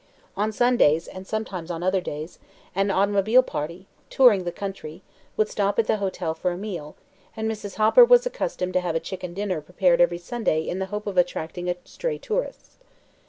[0.35, 2.39] On Sundays and sometimes on other days
[2.73, 5.03] an automobile party, touring the country,
[5.37, 6.95] would stop at the hotel for a meal,
[7.37, 7.75] and Mrs.
[7.75, 11.19] Hopper was accustomed to have a chicken dinner prepared every Sunday in the hope of
[11.19, 12.77] attracting a stray tourist.